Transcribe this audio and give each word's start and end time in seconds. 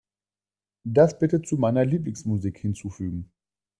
Das 0.83 1.19
bitte 1.19 1.43
zu 1.43 1.57
meiner 1.57 1.85
Lieblingsmusik 1.85 2.57
hinzufügen. 2.57 3.29